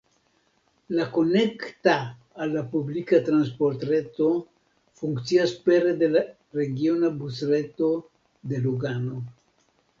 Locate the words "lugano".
8.69-9.25